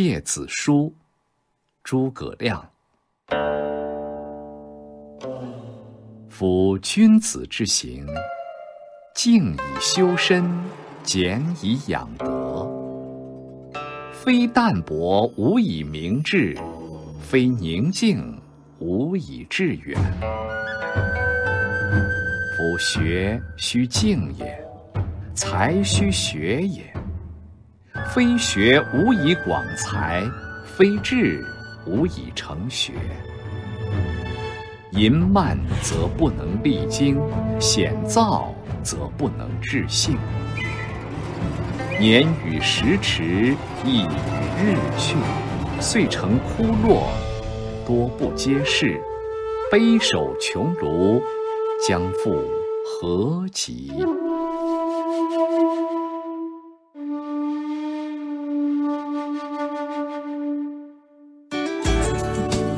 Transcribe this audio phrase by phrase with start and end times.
[0.00, 0.94] 诫子书，
[1.82, 2.70] 诸葛亮。
[6.28, 8.06] 夫君子之行，
[9.12, 10.48] 静以修身，
[11.02, 12.64] 俭以养德。
[14.12, 16.56] 非淡泊无以明志，
[17.20, 18.40] 非宁静
[18.78, 20.00] 无以致远。
[22.56, 24.64] 夫学须静也，
[25.34, 26.84] 才须学也。
[28.06, 30.22] 非学无以广才，
[30.64, 31.44] 非志
[31.86, 32.92] 无以成学。
[34.92, 37.20] 淫慢则不能励精，
[37.60, 40.16] 险躁则不能治性。
[42.00, 45.16] 年与时驰，意与日去，
[45.80, 47.08] 遂成枯落，
[47.86, 49.00] 多不接世，
[49.70, 51.20] 悲守穷庐，
[51.86, 52.42] 将复
[52.84, 53.92] 何及？